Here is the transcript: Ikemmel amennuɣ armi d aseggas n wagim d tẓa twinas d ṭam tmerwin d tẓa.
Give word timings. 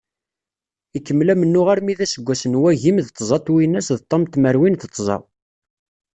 Ikemmel 0.97 1.29
amennuɣ 1.33 1.67
armi 1.73 1.93
d 1.97 1.99
aseggas 2.05 2.43
n 2.47 2.59
wagim 2.61 2.97
d 3.05 3.07
tẓa 3.09 3.37
twinas 3.45 3.87
d 3.99 4.01
ṭam 4.09 4.23
tmerwin 4.25 4.75
d 4.81 4.83
tẓa. 4.95 5.17